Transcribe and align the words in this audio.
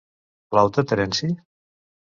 Plau-te 0.55 0.85
Terenci? 0.93 1.33